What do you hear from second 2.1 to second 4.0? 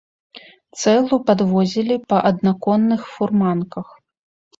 па аднаконных фурманках.